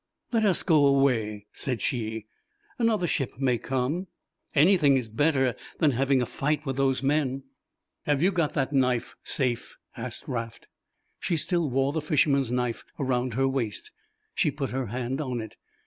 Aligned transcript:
"Let 0.31 0.43
us 0.45 0.63
go 0.63 0.87
away," 0.87 1.45
said 1.51 1.79
she, 1.79 2.25
"another 2.79 3.05
ship 3.05 3.35
may 3.37 3.59
come; 3.59 4.07
anything 4.55 4.97
is 4.97 5.09
better 5.09 5.53
than 5.77 5.91
having 5.91 6.23
a 6.23 6.25
fight 6.25 6.65
with 6.65 6.75
those 6.77 7.03
men." 7.03 7.43
"Have 8.07 8.23
you 8.23 8.31
got 8.31 8.55
that 8.55 8.73
knife 8.73 9.15
safe?" 9.23 9.77
asked 9.95 10.27
Raft. 10.27 10.65
She 11.19 11.37
still 11.37 11.69
wore 11.69 11.93
the 11.93 12.01
fisherman's 12.01 12.51
knife 12.51 12.83
round 12.97 13.35
her 13.35 13.47
waist. 13.47 13.91
She 14.33 14.49
put 14.49 14.71
her 14.71 14.87
hand 14.87 15.21
on 15.21 15.39
it. 15.39 15.55